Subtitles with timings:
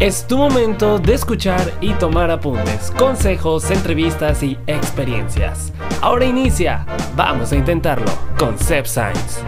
[0.00, 5.74] Es tu momento de escuchar y tomar apuntes, consejos, entrevistas y experiencias.
[6.00, 9.42] Ahora inicia, vamos a intentarlo con Sep Science.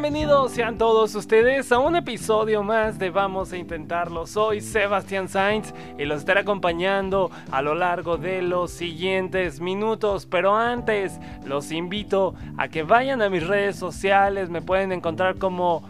[0.00, 4.28] Bienvenidos sean todos ustedes a un episodio más de Vamos a Intentarlo.
[4.28, 10.24] Soy Sebastián Sainz y los estaré acompañando a lo largo de los siguientes minutos.
[10.24, 14.50] Pero antes, los invito a que vayan a mis redes sociales.
[14.50, 15.82] Me pueden encontrar como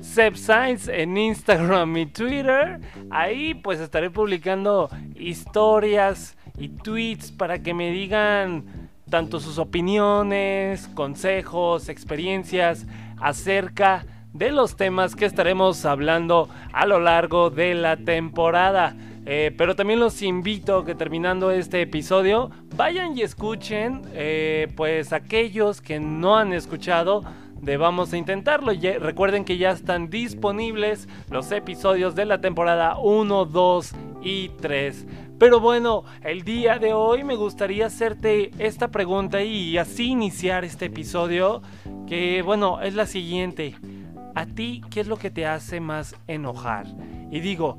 [0.00, 2.78] Seb Sainz en Instagram y Twitter.
[3.10, 8.77] Ahí pues estaré publicando historias y tweets para que me digan
[9.08, 12.86] tanto sus opiniones, consejos, experiencias
[13.20, 18.94] acerca de los temas que estaremos hablando a lo largo de la temporada.
[19.26, 25.82] Eh, pero también los invito que terminando este episodio vayan y escuchen eh, pues aquellos
[25.82, 27.24] que no han escuchado
[27.60, 28.72] de Vamos a Intentarlo.
[29.00, 35.06] recuerden que ya están disponibles los episodios de la temporada 1, 2 y 3.
[35.38, 40.86] Pero bueno, el día de hoy me gustaría hacerte esta pregunta y así iniciar este
[40.86, 41.62] episodio,
[42.08, 43.76] que bueno, es la siguiente.
[44.34, 46.86] ¿A ti qué es lo que te hace más enojar?
[47.30, 47.78] Y digo,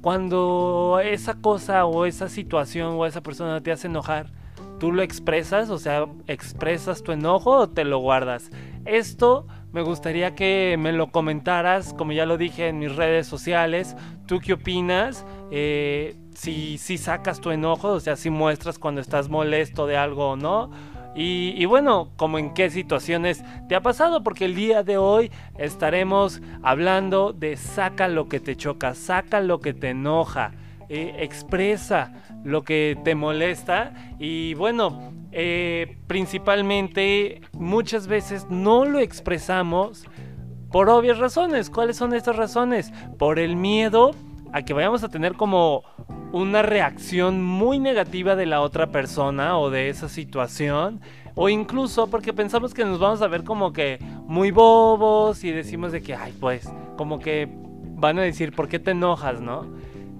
[0.00, 4.32] cuando esa cosa o esa situación o esa persona te hace enojar,
[4.80, 5.68] ¿tú lo expresas?
[5.68, 8.50] O sea, ¿expresas tu enojo o te lo guardas?
[8.86, 13.94] Esto me gustaría que me lo comentaras, como ya lo dije en mis redes sociales.
[14.26, 15.26] ¿Tú qué opinas?
[15.50, 20.30] Eh, si, si sacas tu enojo, o sea, si muestras cuando estás molesto de algo
[20.30, 20.70] o no.
[21.16, 25.32] Y, y, bueno, como en qué situaciones te ha pasado, porque el día de hoy
[25.58, 30.52] estaremos hablando de saca lo que te choca, saca lo que te enoja,
[30.88, 32.12] eh, expresa
[32.44, 40.06] lo que te molesta y bueno, eh, principalmente muchas veces no lo expresamos
[40.70, 41.68] por obvias razones.
[41.68, 42.92] ¿Cuáles son estas razones?
[43.18, 44.12] Por el miedo
[44.52, 45.82] a que vayamos a tener como
[46.32, 51.00] una reacción muy negativa de la otra persona o de esa situación.
[51.34, 55.92] O incluso porque pensamos que nos vamos a ver como que muy bobos y decimos
[55.92, 57.48] de que, ay, pues, como que
[57.94, 59.66] van a decir, ¿por qué te enojas, no?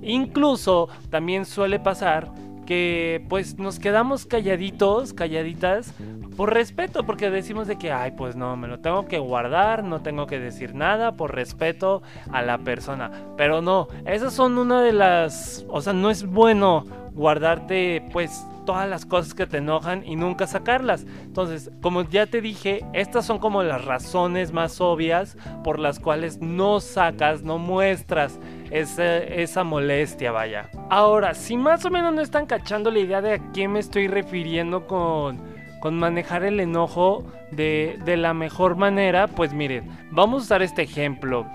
[0.01, 2.31] Incluso también suele pasar
[2.69, 5.95] que pues nos quedamos calladitos, calladitas,
[6.37, 10.03] por respeto, porque decimos de que, ay, pues no, me lo tengo que guardar, no
[10.03, 13.11] tengo que decir nada por respeto a la persona.
[13.39, 16.85] Pero no, esas son una de las, o sea, no es bueno
[17.15, 21.07] guardarte pues todas las cosas que te enojan y nunca sacarlas.
[21.23, 26.43] Entonces, como ya te dije, estas son como las razones más obvias por las cuales
[26.43, 28.39] no sacas, no muestras
[28.71, 30.69] esa, molestia, vaya.
[30.91, 34.07] Ahora, si más o menos no están cachando la idea de a qué me estoy
[34.07, 35.41] refiriendo con,
[35.81, 40.83] con manejar el enojo de, de la mejor manera, pues miren, vamos a usar este
[40.83, 41.47] ejemplo.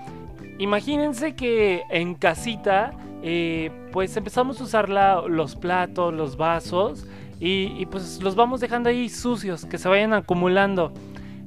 [0.58, 2.90] Imagínense que en casita
[3.26, 7.06] eh, pues empezamos a usar los platos, los vasos
[7.40, 10.92] y, pues los vamos dejando ahí sucios, que se vayan acumulando.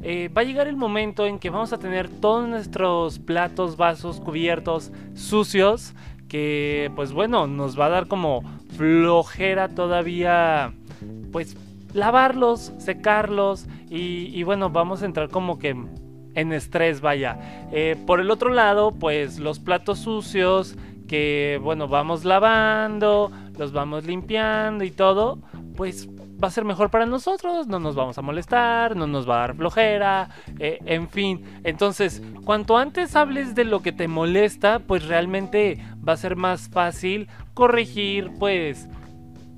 [0.02, 4.20] Eh, va a llegar el momento en que vamos a tener todos nuestros platos, vasos,
[4.20, 5.94] cubiertos sucios,
[6.28, 8.42] que pues bueno, nos va a dar como
[8.76, 10.74] flojera todavía,
[11.32, 11.56] pues
[11.94, 15.76] lavarlos, secarlos y, bueno, vamos a entrar como que
[16.34, 17.68] en estrés, vaya.
[17.72, 20.76] Eh, por el otro lado, pues los platos sucios
[21.08, 25.40] que bueno, vamos lavando, los vamos limpiando y todo,
[25.76, 26.10] pues
[26.42, 29.40] va a ser mejor para nosotros, no nos vamos a molestar, no nos va a
[29.40, 30.30] dar flojera,
[30.60, 31.44] eh, en fin.
[31.64, 36.70] Entonces, cuanto antes hables de lo que te molesta, pues realmente va a ser más
[36.70, 38.88] fácil corregir, pues,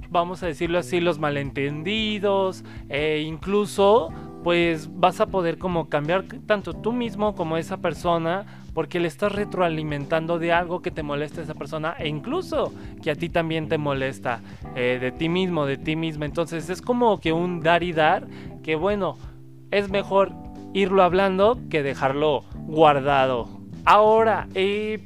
[0.10, 4.10] vamos a decirlo así, los malentendidos, e incluso,
[4.44, 8.46] pues vas a poder como cambiar tanto tú mismo como esa persona
[8.80, 12.74] porque le estás retroalimentando de algo que te molesta a esa persona e incluso
[13.04, 14.40] que a ti también te molesta
[14.74, 16.26] eh, de ti mismo, de ti misma.
[16.26, 18.26] Entonces es como que un dar y dar
[18.64, 19.18] que bueno,
[19.70, 20.32] es mejor
[20.74, 23.50] irlo hablando que dejarlo guardado.
[23.84, 25.04] Ahora, eh,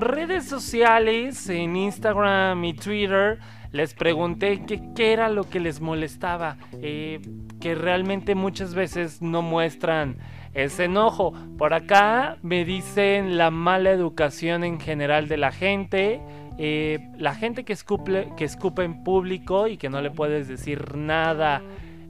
[0.00, 3.38] redes sociales, en Instagram y Twitter,
[3.72, 7.22] les pregunté qué era lo que les molestaba, eh,
[7.58, 10.18] que realmente muchas veces no muestran
[10.54, 11.32] ese enojo.
[11.56, 16.20] Por acá me dicen la mala educación en general de la gente.
[16.58, 20.96] Eh, la gente que escupe, que escupe en público y que no le puedes decir
[20.96, 21.62] nada.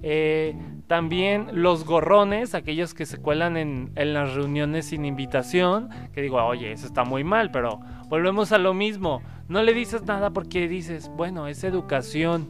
[0.03, 0.57] Eh,
[0.87, 5.91] también los gorrones, aquellos que se cuelan en, las reuniones sin invitación.
[6.13, 9.23] Que digo, oye, eso está muy mal, pero volvemos a lo mismo.
[9.49, 12.49] No le dices nada porque dices, bueno, es educación.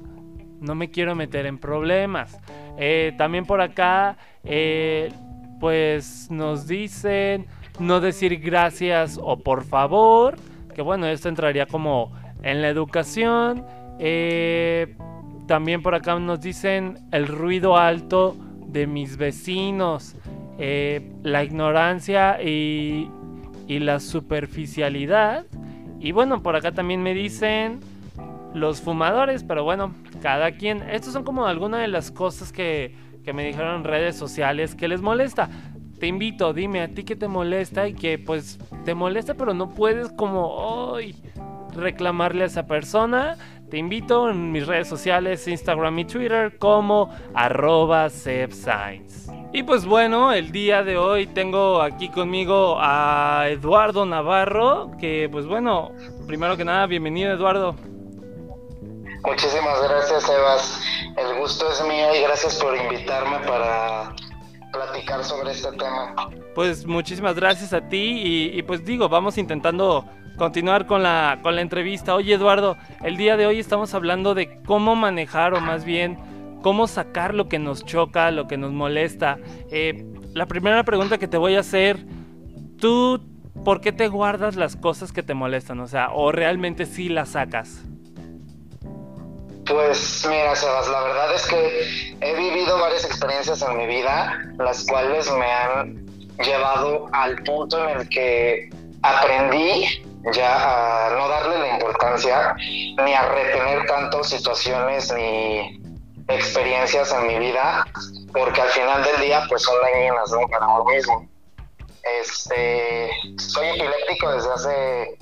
[0.61, 2.38] No me quiero meter en problemas.
[2.79, 4.17] Eh, también por acá,
[5.60, 7.46] pues nos dicen
[7.78, 10.37] no decir gracias o por favor,
[10.75, 12.12] que bueno, esto entraría como
[12.43, 13.64] en la educación.
[13.99, 14.96] Eh,
[15.46, 20.14] también por acá nos dicen el ruido alto de mis vecinos,
[20.58, 23.11] la ignorancia y,
[23.66, 25.46] y la superficialidad.
[26.00, 27.81] Y bueno, por acá también me dicen
[28.54, 30.82] los fumadores, pero bueno, cada quien.
[30.82, 32.94] Estas son como algunas de las cosas que,
[33.28, 35.50] que me dijeron en redes sociales que les molesta.
[36.00, 39.75] Te invito, dime a ti que te molesta y que pues te molesta, pero no
[39.75, 41.14] puedes como hoy
[41.75, 43.36] reclamarle a esa persona.
[43.69, 48.08] Te invito en mis redes sociales, Instagram y Twitter como arroba
[49.52, 55.44] Y pues bueno, el día de hoy tengo aquí conmigo a Eduardo Navarro, que pues
[55.44, 55.92] bueno,
[56.26, 57.75] primero que nada, bienvenido Eduardo.
[59.24, 60.80] Muchísimas gracias, Sebas.
[61.16, 64.14] El gusto es mío y gracias por invitarme para
[64.72, 66.14] platicar sobre este tema.
[66.54, 70.04] Pues muchísimas gracias a ti y, pues digo, vamos intentando
[70.36, 72.14] continuar con la, con la entrevista.
[72.14, 76.18] Oye Eduardo, el día de hoy estamos hablando de cómo manejar o más bien
[76.62, 79.38] cómo sacar lo que nos choca, lo que nos molesta.
[79.70, 81.98] Eh, la primera pregunta que te voy a hacer,
[82.78, 83.20] ¿tú
[83.64, 85.80] por qué te guardas las cosas que te molestan?
[85.80, 87.84] O sea, ¿o realmente sí las sacas?
[89.68, 94.86] Pues mira, Sebas, la verdad es que he vivido varias experiencias en mi vida, las
[94.86, 96.06] cuales me han
[96.38, 98.70] llevado al punto en el que
[99.02, 105.80] aprendí ya a no darle la importancia ni a retener tanto situaciones ni
[106.28, 107.86] experiencias en mi vida,
[108.32, 110.48] porque al final del día pues son dañinas, ¿no?
[110.48, 111.28] Para uno mismo.
[112.20, 115.18] Este, soy epiléptico desde hace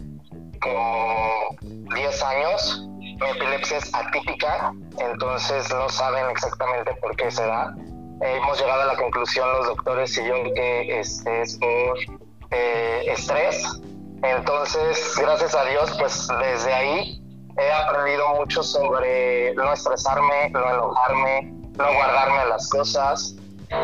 [0.60, 2.86] como 10 años
[3.24, 7.74] epilepsia es atípica, entonces no saben exactamente por qué se da.
[8.20, 11.98] hemos llegado a la conclusión los doctores y yo que este es por
[12.50, 13.80] eh, estrés.
[14.22, 17.22] Entonces, gracias a Dios, pues desde ahí
[17.58, 23.36] he aprendido mucho sobre no estresarme, no enojarme, no guardarme las cosas.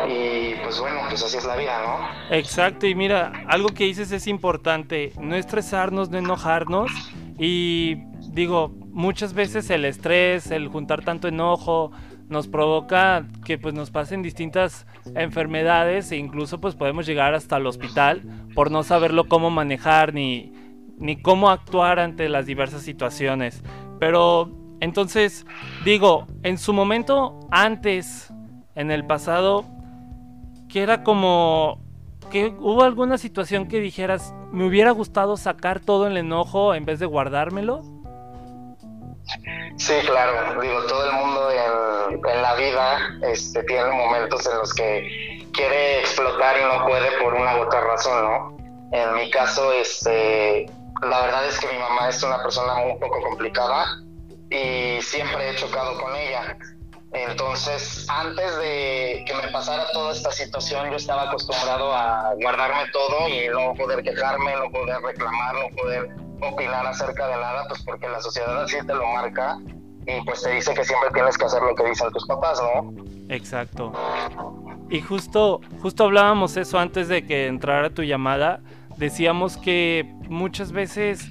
[0.07, 2.35] Y pues bueno, pues así es la vida, ¿no?
[2.35, 6.91] Exacto, y mira, algo que dices es importante, no estresarnos, no enojarnos.
[7.37, 7.95] Y
[8.31, 11.91] digo, muchas veces el estrés, el juntar tanto enojo,
[12.29, 17.67] nos provoca que pues nos pasen distintas enfermedades e incluso pues podemos llegar hasta el
[17.67, 18.21] hospital
[18.55, 20.53] por no saberlo cómo manejar ni,
[20.97, 23.61] ni cómo actuar ante las diversas situaciones.
[23.99, 25.45] Pero entonces
[25.83, 28.31] digo, en su momento antes,
[28.75, 29.65] en el pasado,
[30.69, 31.81] que era como
[32.31, 36.99] que hubo alguna situación que dijeras, me hubiera gustado sacar todo el enojo en vez
[36.99, 37.92] de guardármelo.
[39.77, 45.47] Sí, claro, digo, todo el mundo en, la vida este, tiene momentos en los que
[45.53, 48.57] quiere explotar y no puede por una u otra razón, ¿no?
[48.91, 50.67] En mi caso, este,
[51.01, 53.85] la verdad es que mi mamá es una persona un poco complicada
[54.49, 56.57] y siempre he chocado con ella.
[57.13, 63.29] Entonces, antes de que me pasara toda esta situación, yo estaba acostumbrado a guardarme todo
[63.29, 66.09] y no poder quejarme, no poder reclamar, no poder
[66.41, 69.59] opinar acerca de nada, pues porque la sociedad así te lo marca
[70.05, 72.93] y pues te dice que siempre tienes que hacer lo que dicen tus papás, ¿no?
[73.29, 73.93] Exacto.
[74.89, 78.61] Y justo, justo hablábamos eso antes de que entrara tu llamada.
[78.97, 81.29] Decíamos que muchas veces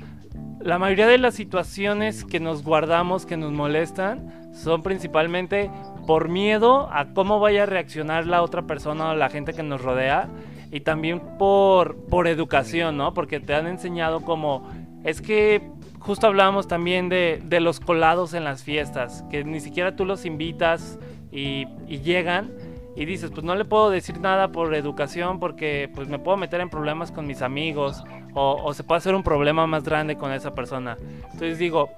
[0.64, 5.70] la mayoría de las situaciones que nos guardamos, que nos molestan, son principalmente
[6.06, 9.82] por miedo a cómo vaya a reaccionar la otra persona o la gente que nos
[9.82, 10.28] rodea.
[10.70, 13.12] Y también por, por educación, ¿no?
[13.12, 14.70] Porque te han enseñado como
[15.04, 15.60] es que
[16.02, 20.98] justo hablábamos también de, los colados en las fiestas, que ni siquiera tú los invitas
[21.30, 22.52] y, llegan
[22.96, 26.60] y dices, pues no le puedo decir nada por educación porque pues me puedo meter
[26.60, 30.54] en problemas con mis amigos o, se puede hacer un problema más grande con esa
[30.54, 30.96] persona.
[31.00, 31.90] Entonces digo,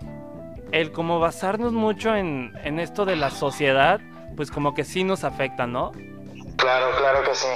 [0.73, 4.01] el como basarnos mucho en, en esto de la sociedad,
[4.37, 5.93] pues como que sí nos afecta, ¿no?
[6.57, 7.49] Claro, claro que sí.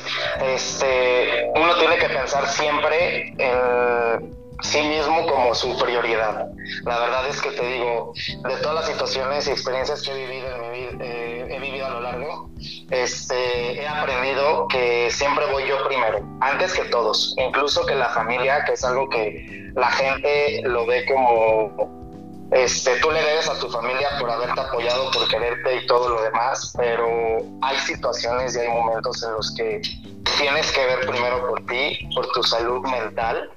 [0.42, 6.46] Este, uno tiene que pensar siempre en sí mismo como su prioridad.
[6.84, 10.48] La verdad es que te digo, de todas las situaciones y experiencias que he vivido,
[10.54, 12.50] en mi vida, eh, he vivido a lo largo,
[12.90, 18.64] este, he aprendido que siempre voy yo primero, antes que todos, incluso que la familia,
[18.64, 21.98] que es algo que la gente lo ve como
[22.50, 26.22] este, tú le debes a tu familia por haberte apoyado, por quererte y todo lo
[26.22, 29.82] demás, pero hay situaciones y hay momentos en los que
[30.38, 33.50] tienes que ver primero por ti, por tu salud mental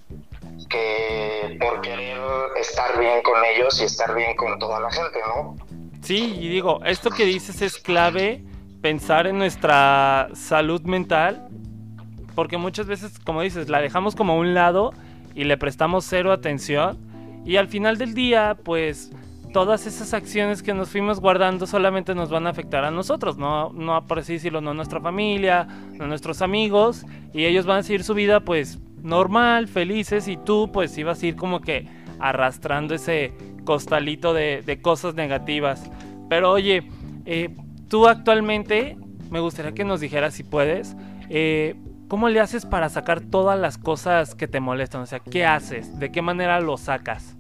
[0.72, 2.18] que por querer
[2.60, 5.56] estar bien con ellos y estar bien con toda la gente, ¿no?
[6.02, 8.44] Sí, y digo, esto que dices es clave
[8.82, 11.48] pensar en nuestra salud mental,
[12.34, 14.94] porque muchas veces, como dices, la dejamos como a un lado
[15.36, 16.98] y le prestamos cero atención
[17.46, 19.12] y al final del día, pues
[19.54, 23.72] todas esas acciones que nos fuimos guardando solamente nos van a afectar a nosotros, no,
[23.74, 27.84] no por decirlo, no a nuestra familia, no a nuestros amigos, y ellos van a
[27.84, 31.88] seguir su vida pues normal, felices, y tú pues ibas a ir como que
[32.20, 35.90] arrastrando ese costalito de, cosas negativas.
[36.30, 36.88] Pero oye,
[37.26, 37.56] eh,
[37.88, 38.98] tú actualmente,
[39.30, 40.96] me gustaría que nos dijeras si puedes,
[41.30, 41.76] eh,
[42.08, 45.02] ¿cómo le haces para sacar todas las cosas que te molestan?
[45.02, 46.00] O sea, ¿qué haces?
[46.00, 47.36] ¿De qué manera lo sacas?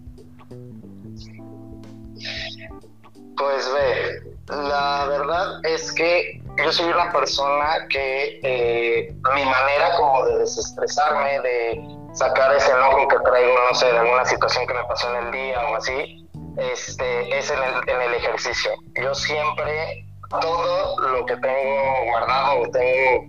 [3.37, 10.25] Pues ve, la verdad es que yo soy una persona que eh, mi manera como
[10.25, 11.81] de desestresarme, de
[12.13, 15.31] sacar ese enojo que traigo, no sé, de alguna situación que me pasó en el
[15.31, 16.27] día o así,
[16.57, 17.59] este, es en
[18.01, 18.71] el, ejercicio.
[19.01, 23.25] Yo siempre, todo lo que tengo guardado o tengo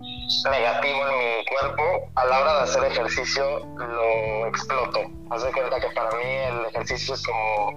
[0.51, 1.83] negativo en mi cuerpo,
[2.17, 5.01] a la hora de hacer ejercicio lo exploto.
[5.31, 7.73] Haz de cuenta que para mí el ejercicio es como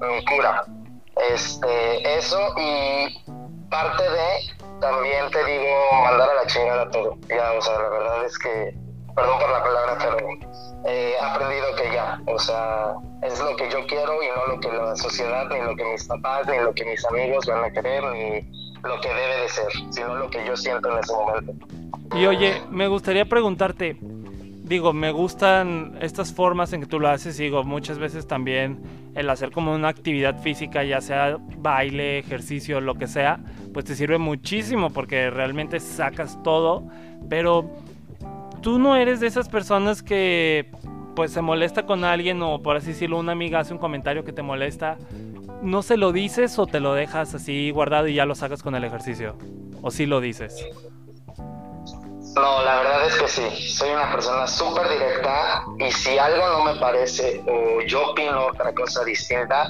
[0.00, 0.64] mi cura
[1.32, 3.18] este, eso y
[3.70, 7.16] parte de, también te digo, mandar a la chingada todo.
[7.28, 8.74] Ya, o sea, la verdad es que,
[9.14, 10.16] perdón por la palabra, pero
[10.86, 14.68] he aprendido que ya, o sea, es lo que yo quiero y no lo que
[14.68, 18.04] la sociedad, ni lo que mis papás, ni lo que mis amigos van a querer,
[18.04, 18.40] ni
[18.82, 21.52] lo que debe de ser, sino lo que yo siento en ese momento.
[22.14, 23.98] Y oye, me gustaría preguntarte,
[24.68, 27.36] digo, me gustan estas formas en que tú lo haces.
[27.38, 28.80] Digo, muchas veces también
[29.14, 33.40] el hacer como una actividad física, ya sea baile, ejercicio, lo que sea,
[33.72, 36.88] pues te sirve muchísimo porque realmente sacas todo.
[37.28, 37.70] Pero
[38.62, 40.70] tú no eres de esas personas que
[41.16, 44.32] pues se molesta con alguien o por así decirlo, una amiga hace un comentario que
[44.32, 44.98] te molesta.
[45.62, 48.76] ¿No se lo dices o te lo dejas así guardado y ya lo sacas con
[48.76, 49.36] el ejercicio?
[49.82, 50.64] ¿O sí lo dices?
[52.34, 53.72] No, la verdad es que sí.
[53.72, 58.72] Soy una persona súper directa y si algo no me parece o yo opino otra
[58.74, 59.68] cosa distinta,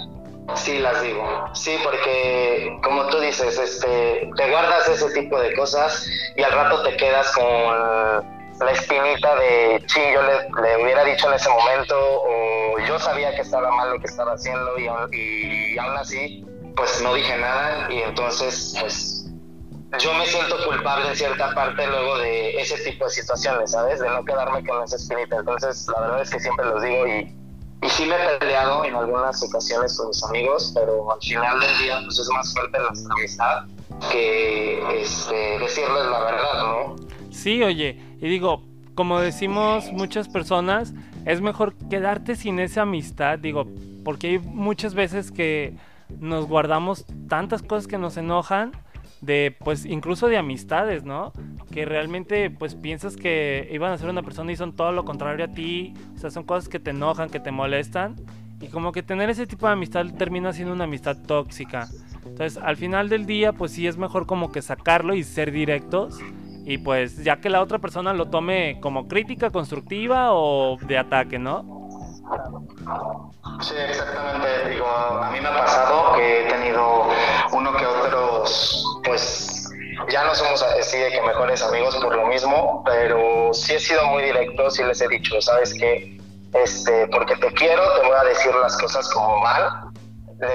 [0.54, 1.48] sí las digo.
[1.54, 6.82] Sí, porque como tú dices, este, te guardas ese tipo de cosas y al rato
[6.82, 12.78] te quedas con la espinita de, sí, yo le, hubiera dicho en ese momento o
[12.86, 16.44] yo sabía que estaba mal lo que estaba haciendo y, y aún así,
[16.76, 19.17] pues no dije nada y entonces, pues
[19.96, 24.00] yo me siento culpable en cierta parte luego de ese tipo de situaciones, ¿sabes?
[24.00, 25.36] De no quedarme con esa espinita.
[25.36, 27.34] Entonces, la verdad es que siempre los digo y,
[27.88, 32.00] sí me he peleado en algunas ocasiones con mis amigos, pero al final del día,
[32.04, 33.64] pues es más fuerte nuestra amistad
[34.10, 36.96] que este, decirles la verdad, ¿no?
[37.30, 38.62] Sí, oye, y digo,
[38.94, 40.92] como decimos muchas personas,
[41.24, 43.66] es mejor quedarte sin esa amistad, digo,
[44.04, 45.74] porque hay muchas veces que
[46.18, 48.72] nos guardamos tantas cosas que nos enojan
[49.20, 51.32] de pues incluso de amistades, ¿no?
[51.72, 55.44] Que realmente pues piensas que iban a ser una persona y son todo lo contrario
[55.44, 58.16] a ti, o sea, son cosas que te enojan, que te molestan
[58.60, 61.88] y como que tener ese tipo de amistad termina siendo una amistad tóxica.
[62.24, 66.18] Entonces, al final del día pues sí es mejor como que sacarlo y ser directos
[66.64, 71.38] y pues ya que la otra persona lo tome como crítica constructiva o de ataque,
[71.38, 71.77] ¿no?
[73.60, 74.68] Sí, exactamente.
[74.70, 77.08] Digo, a mí me ha pasado que he tenido
[77.52, 79.70] uno que otros, pues
[80.08, 84.06] ya no somos así de que mejores amigos por lo mismo, pero sí he sido
[84.06, 86.18] muy directo, sí les he dicho, ¿sabes qué?
[86.54, 89.90] Este, porque te quiero, te voy a decir las cosas como mal,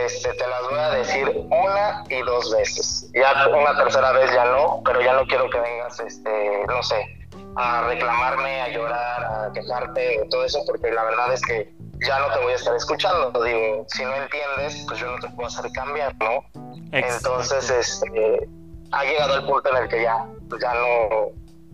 [0.06, 3.12] este, te las voy a decir una y dos veces.
[3.14, 7.06] Ya una tercera vez ya no, pero ya no quiero que vengas, este, no sé,
[7.56, 11.74] a reclamarme, a llorar, a quejarte, todo eso, porque la verdad es que
[12.08, 13.32] ya no te voy a estar escuchando.
[13.44, 16.44] Digo, si no entiendes, pues yo no te puedo hacer cambiar, ¿no?
[16.92, 18.50] Entonces, este,
[18.92, 21.32] ha llegado el punto en el que ya, pues ya no,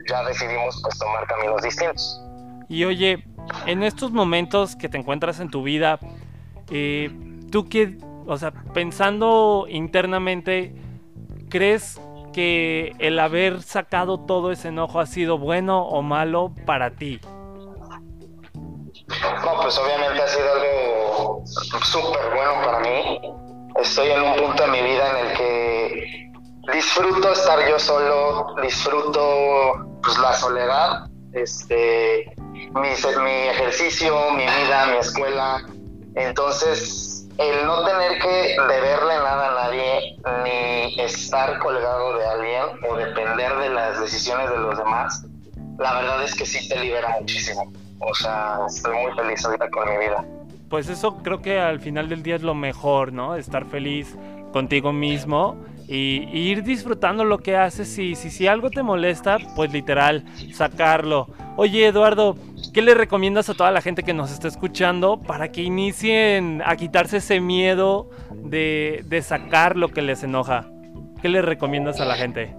[0.09, 2.21] ya decidimos pues tomar caminos distintos.
[2.67, 3.23] Y oye,
[3.65, 5.99] en estos momentos que te encuentras en tu vida,
[6.69, 7.11] eh,
[7.51, 10.75] tú qué, o sea, pensando internamente,
[11.49, 11.99] ¿crees
[12.31, 17.19] que el haber sacado todo ese enojo ha sido bueno o malo para ti?
[19.43, 23.19] No, pues obviamente ha sido algo súper bueno para mí.
[23.81, 26.31] Estoy en un punto de mi vida en el que
[26.73, 34.97] disfruto estar yo solo, disfruto pues, la soledad, este, mi, mi ejercicio, mi vida, mi
[34.97, 35.65] escuela.
[36.15, 42.95] Entonces, el no tener que deberle nada a nadie, ni estar colgado de alguien o
[42.97, 45.25] depender de las decisiones de los demás,
[45.77, 47.71] la verdad es que sí te libera muchísimo.
[47.99, 50.25] O sea, estoy muy feliz ahorita con mi vida.
[50.69, 53.35] Pues eso creo que al final del día es lo mejor, ¿no?
[53.35, 54.17] Estar feliz
[54.51, 59.71] contigo mismo y, ir disfrutando lo que haces y si, si algo te molesta, pues
[59.73, 61.27] literal, sacarlo.
[61.55, 62.35] Oye Eduardo,
[62.73, 66.75] ¿qué le recomiendas a toda la gente que nos está escuchando para que inicien a
[66.75, 70.67] quitarse ese miedo de, de sacar lo que les enoja?
[71.21, 72.55] ¿Qué le recomiendas a la gente?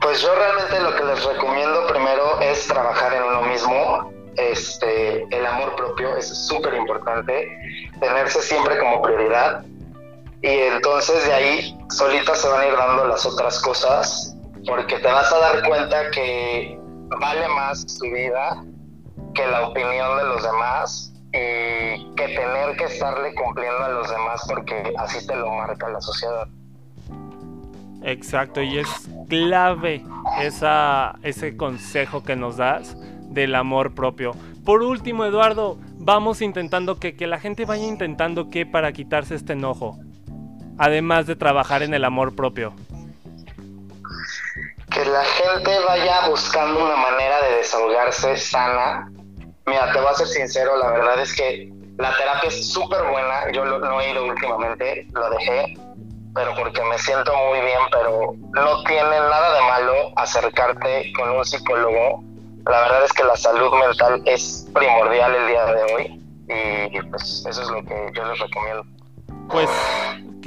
[0.00, 4.12] Pues yo realmente lo que les recomiendo primero es trabajar en uno mismo.
[4.36, 7.48] Este, el amor propio es súper importante,
[8.00, 9.62] tenerse siempre como prioridad
[10.42, 15.06] y entonces de ahí solitas se van a ir dando las otras cosas porque te
[15.06, 16.78] vas a dar cuenta que
[17.20, 18.64] vale más tu vida
[19.34, 24.42] que la opinión de los demás y que tener que estarle cumpliendo a los demás
[24.48, 26.48] porque así te lo marca la sociedad.
[28.02, 28.88] Exacto, y es
[29.28, 30.04] clave
[30.40, 32.96] esa, ese consejo que nos das
[33.32, 34.32] del amor propio.
[34.64, 39.52] Por último, Eduardo, vamos intentando que, que la gente vaya intentando que para quitarse este
[39.52, 39.98] enojo
[40.78, 42.72] además de trabajar en el amor propio?
[44.90, 49.10] Que la gente vaya buscando una manera de desahogarse sana.
[49.66, 53.50] Mira, te voy a ser sincero, la verdad es que la terapia es súper buena.
[53.52, 55.76] Yo lo, no he ido últimamente, lo dejé,
[56.34, 61.44] pero porque me siento muy bien, pero no tiene nada de malo acercarte con un
[61.44, 62.22] psicólogo.
[62.66, 67.44] La verdad es que la salud mental es primordial el día de hoy y pues
[67.48, 68.84] eso es lo que yo les recomiendo.
[69.48, 69.68] Pues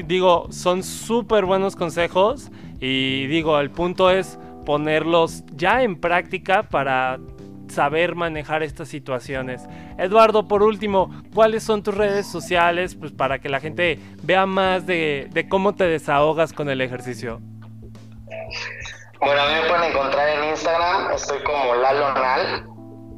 [0.03, 7.19] digo, son súper buenos consejos y digo, el punto es ponerlos ya en práctica para
[7.69, 9.63] saber manejar estas situaciones.
[9.97, 14.85] Eduardo, por último, ¿cuáles son tus redes sociales pues, para que la gente vea más
[14.85, 17.39] de, cómo te desahogas con el ejercicio?
[19.19, 22.67] Bueno, a mí me pueden encontrar en Instagram, estoy como Lalonal,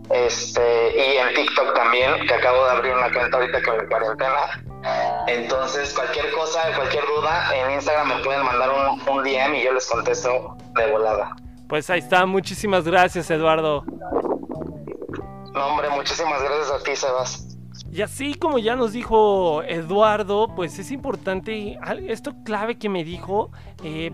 [0.10, 0.62] este,
[0.96, 4.67] y en TikTok también, que acabo de abrir una cuenta ahorita con la cuarentena.
[5.28, 9.86] Entonces, cualquier cosa, cualquier duda, en Instagram me pueden mandar un, DM y yo les
[9.88, 11.36] contesto de volada.
[11.68, 13.84] Pues ahí está, muchísimas gracias, Eduardo.
[15.54, 17.58] No, hombre, muchísimas gracias a ti, Sebas.
[17.92, 23.52] Y así como ya nos dijo Eduardo, pues es importante, esto clave que me dijo,
[23.84, 24.12] eh,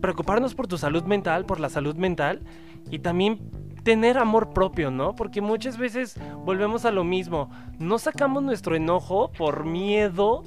[0.00, 2.42] preocuparnos por tu salud mental, por la salud mental,
[2.90, 3.40] y también
[3.82, 5.14] tener amor propio, ¿no?
[5.14, 7.50] Porque muchas veces volvemos a lo mismo.
[7.78, 10.44] No sacamos nuestro enojo por miedo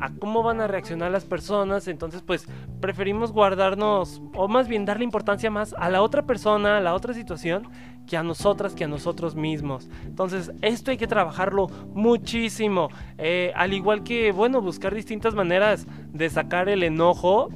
[0.00, 2.46] a cómo van a reaccionar las personas, entonces pues
[2.80, 7.14] preferimos guardarnos o más bien darle importancia más a la otra persona, a la otra
[7.14, 7.68] situación,
[8.06, 9.88] que a nosotras, que a nosotros mismos.
[10.04, 16.30] Entonces esto hay que trabajarlo muchísimo, eh, al igual que, bueno, buscar distintas maneras de
[16.30, 17.48] sacar el enojo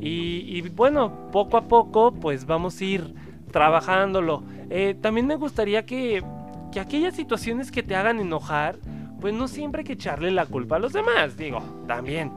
[0.00, 3.14] y, y bueno, poco a poco pues vamos a ir
[3.56, 4.42] trabajándolo.
[4.68, 6.22] Eh, también me gustaría que,
[6.70, 8.76] que aquellas situaciones que te hagan enojar,
[9.18, 12.30] pues no siempre hay que echarle la culpa a los demás, digo, también.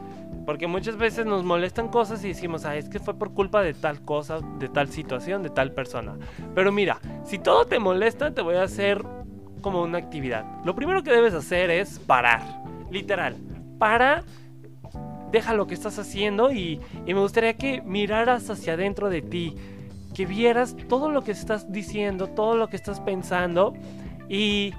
[0.45, 3.73] Porque muchas veces nos molestan cosas y decimos, ah, es que fue por culpa de
[3.73, 6.15] tal cosa, de tal situación, de tal persona.
[6.55, 9.03] Pero mira, si todo te molesta, te voy a hacer
[9.60, 10.45] como una actividad.
[10.63, 13.36] Lo primero que debes hacer es parar, literal.
[13.77, 14.23] Para,
[15.34, 19.58] deja lo que estás haciendo y, y me gustaría que miraras hacia adentro de ti
[20.13, 23.74] que vieras todo lo que estás diciendo, todo lo que estás pensando
[24.28, 24.74] y,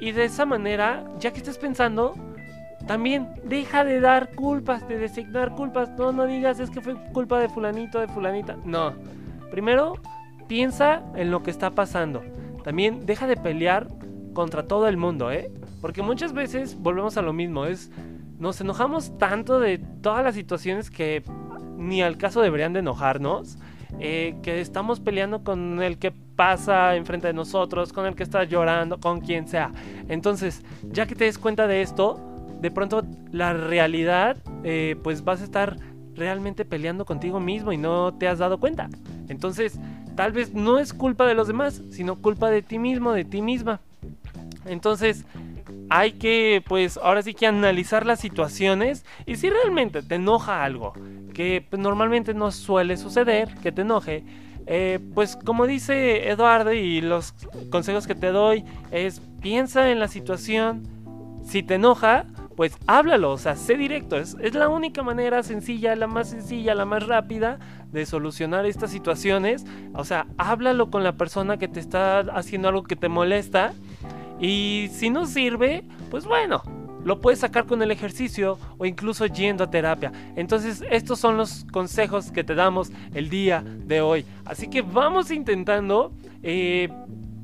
[0.00, 2.14] y de esa manera, ya que estás pensando,
[2.86, 5.90] también deja de dar culpas, de designar culpas.
[5.98, 8.56] No, no digas es que fue culpa de fulanito, de fulanita.
[8.64, 8.92] No.
[9.50, 9.94] Primero,
[10.46, 12.22] piensa en lo que está pasando.
[12.62, 13.88] También deja de pelear
[14.34, 15.50] contra todo el mundo, ¿eh?
[15.80, 17.90] Porque muchas veces volvemos a lo mismo, es
[18.38, 21.22] nos enojamos tanto de todas las situaciones que
[21.76, 23.56] ni al caso deberían de enojarnos
[23.98, 28.44] eh, que estamos peleando con el que pasa enfrente de nosotros, con el que está
[28.44, 29.72] llorando, con quien sea.
[30.08, 32.20] Entonces, ya que te des cuenta de esto,
[32.60, 35.76] de pronto la realidad, eh, pues vas a estar
[36.14, 38.88] realmente peleando contigo mismo y no te has dado cuenta.
[39.28, 39.78] Entonces,
[40.14, 43.42] tal vez no es culpa de los demás, sino culpa de ti mismo, de ti
[43.42, 43.80] misma.
[44.64, 45.24] Entonces,
[45.88, 50.92] hay que, pues, ahora sí que analizar las situaciones y si realmente te enoja algo,
[51.34, 54.24] que pues, normalmente no suele suceder, que te enoje,
[54.66, 57.32] eh, pues como dice Eduardo y los
[57.70, 60.82] consejos que te doy es piensa en la situación,
[61.44, 65.94] si te enoja, pues háblalo, o sea, sé directo, es, es, la única manera sencilla,
[65.94, 67.58] la más sencilla, la más rápida
[67.92, 72.82] de solucionar estas situaciones, o sea, háblalo con la persona que te está haciendo algo
[72.82, 73.72] que te molesta
[74.40, 76.62] y si no sirve, pues bueno,
[77.04, 80.12] lo puedes sacar con el ejercicio o incluso yendo a terapia.
[80.34, 84.26] Entonces estos son los consejos que te damos el día de hoy.
[84.44, 86.12] Así que vamos intentando...
[86.42, 86.88] Eh,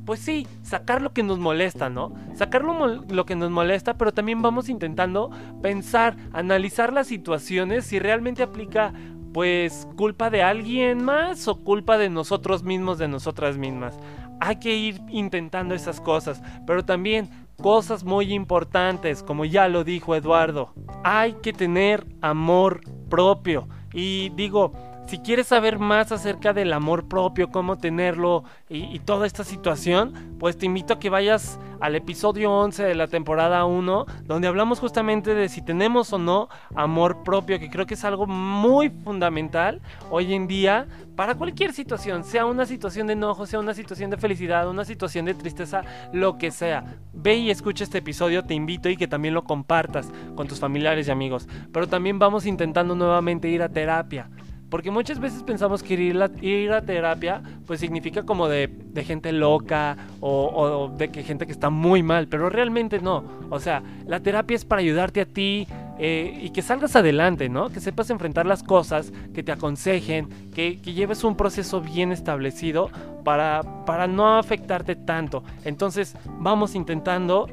[0.05, 2.13] pues sí, sacar lo que nos molesta, ¿no?
[2.35, 5.31] Sacar lo, que nos molesta, pero también vamos intentando
[5.63, 8.93] pensar, analizar las situaciones, si realmente aplica
[9.33, 13.97] pues culpa de alguien más o culpa de nosotros mismos, de nosotras mismas.
[14.45, 17.31] Hay que ir intentando esas cosas, pero también
[17.63, 20.75] cosas muy importantes, como ya lo dijo Eduardo,
[21.05, 23.69] hay que tener amor propio.
[23.93, 24.73] Y digo,
[25.07, 30.57] si quieres saber más acerca del amor propio, cómo tenerlo y, toda esta situación, pues
[30.57, 35.35] te invito a que vayas al episodio 11 de la temporada 1, donde hablamos justamente
[35.35, 40.33] de si tenemos o no amor propio, que creo que es algo muy fundamental hoy
[40.33, 40.87] en día
[41.17, 45.27] para cualquier situación, sea una situación de enojo, sea una situación de felicidad, una situación
[45.27, 46.97] de tristeza, lo que sea.
[47.13, 51.09] Ve y escucha este episodio, te invito y que también lo compartas con tus familiares
[51.09, 51.49] y amigos.
[51.73, 54.31] Pero también vamos intentando nuevamente ir a terapia.
[54.73, 58.71] Porque muchas veces pensamos que ir, a terapia pues significa como de,
[59.05, 63.23] gente loca o, de que gente que está muy mal, pero realmente no.
[63.51, 67.69] O sea, la terapia es para ayudarte a ti eh, y que salgas adelante, ¿no?
[67.69, 72.89] Que sepas enfrentar las cosas, que te aconsejen, que, lleves un proceso bien establecido
[73.25, 75.45] para, para no afectarte tanto.
[75.67, 77.47] Entonces vamos intentando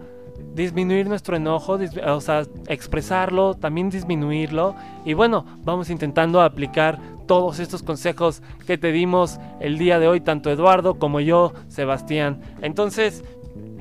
[0.53, 4.75] disminuir nuestro enojo, o sea, expresarlo, también disminuirlo.
[5.05, 10.21] Y bueno, vamos intentando aplicar todos estos consejos que te dimos el día de hoy,
[10.21, 12.41] tanto Eduardo como yo, Sebastián.
[12.61, 13.23] Entonces,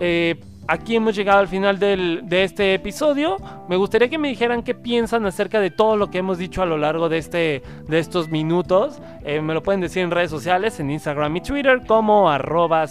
[0.01, 3.37] eh, aquí hemos llegado al final de este episodio.
[3.69, 6.67] Me gustaría que me dijeran qué piensan acerca de todo lo que hemos dicho a
[6.67, 8.99] lo largo de, este, de estos minutos.
[9.27, 12.87] Eh, me lo pueden decir en redes sociales, en Instagram y Twitter, como arroba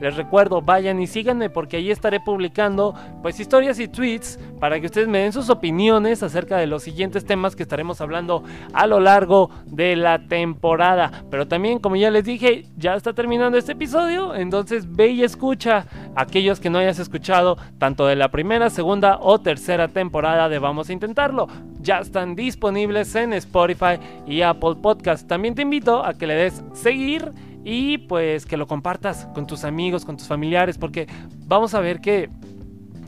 [0.00, 4.86] Les recuerdo, vayan y síganme porque ahí estaré publicando pues historias y tweets para que
[4.86, 8.98] ustedes me den sus opiniones acerca de los siguientes temas que estaremos hablando a lo
[8.98, 11.12] largo de la temporada.
[11.30, 15.86] Pero también, como ya les dije, ya está terminando este episodio, entonces ve y escucha
[16.16, 20.88] aquellos que no hayas escuchado tanto de la primera, segunda o tercera temporada de Vamos
[20.88, 21.48] a Intentarlo.
[21.80, 25.28] Ya están disponibles en Spotify y Apple Podcast.
[25.28, 27.32] También te invito a que le des seguir
[27.64, 31.06] y pues que lo compartas con tus amigos, con tus familiares, porque
[31.46, 32.30] vamos a ver que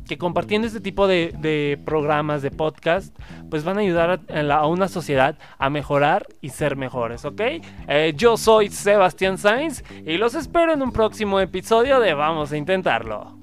[0.09, 3.17] que compartiendo este tipo de, programas, de podcast,
[3.51, 7.41] pues van a ayudar a, una sociedad a mejorar y ser mejores, ¿ok?
[7.87, 12.57] Eh, yo soy Sebastián Sainz y los espero en un próximo episodio de Vamos a
[12.57, 13.39] Intentarlo.